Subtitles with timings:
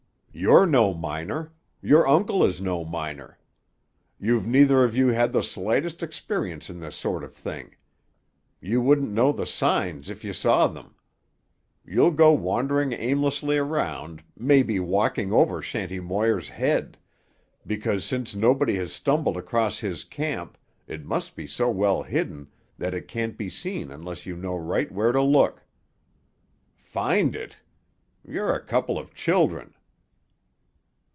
[0.33, 1.51] "You're no miner.
[1.81, 3.37] Your uncle is no miner.
[4.17, 7.75] You've neither of you had the slightest experience in this sort of thing.
[8.61, 10.95] You wouldn't know the signs if you saw them.
[11.85, 16.97] You'll go wandering aimlessly around, maybe walking over Shanty Moir's head;
[17.67, 20.57] because, since nobody has stumbled across his camp,
[20.87, 24.89] it must be so well hidden that it can't be seen unless you know right
[24.93, 25.65] where to look.
[26.73, 27.59] Find it!
[28.25, 29.75] You're a couple of children!"